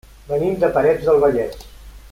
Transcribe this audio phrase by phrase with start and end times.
[0.29, 1.63] Venim de Parets del Vallès.